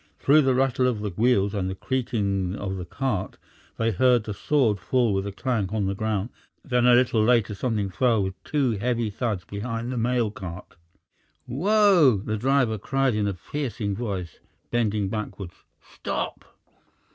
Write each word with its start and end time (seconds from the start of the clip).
Through 0.17 0.41
the 0.41 0.55
rattle 0.55 0.87
of 0.87 1.01
the 1.01 1.11
wheels 1.11 1.53
and 1.53 1.69
the 1.69 1.75
creaking 1.75 2.55
of 2.55 2.75
the 2.77 2.85
cart 2.85 3.37
they 3.77 3.91
heard 3.91 4.23
the 4.23 4.33
sword 4.33 4.79
fall 4.79 5.13
with 5.13 5.27
a 5.27 5.31
clank 5.31 5.71
on 5.73 5.85
the 5.85 5.93
ground, 5.93 6.31
then 6.65 6.87
a 6.87 6.95
little 6.95 7.23
later 7.23 7.53
something 7.53 7.91
fell 7.91 8.23
with 8.23 8.33
two 8.43 8.71
heavy 8.71 9.11
thuds 9.11 9.45
behind 9.45 9.91
the 9.91 9.97
mail 9.97 10.31
cart. 10.31 10.75
"Wo!" 11.45 12.17
the 12.25 12.35
driver 12.35 12.79
cried 12.79 13.13
in 13.13 13.27
a 13.27 13.35
piercing 13.51 13.95
voice, 13.95 14.39
bending 14.71 15.07
backwards. 15.07 15.53
"Stop!" 15.79 16.45